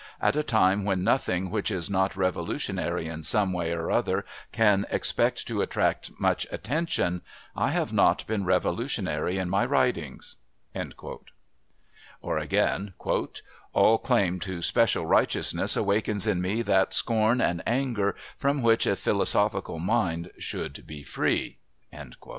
[0.19, 4.87] At a time when nothing which is not revolutionary in some way or other can
[4.89, 7.21] expect to attract much attention
[7.55, 10.37] I have not been revolutionary in my writings."
[10.73, 11.25] (Page 20.)
[12.19, 12.95] Or again:
[13.73, 18.95] "All claim to special righteousness awakens in me that scorn and anger from which a
[18.95, 21.59] philosophical mind should be free."
[21.91, 22.17] (Page 21.)